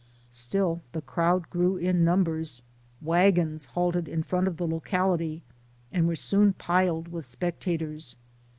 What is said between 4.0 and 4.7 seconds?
in front of the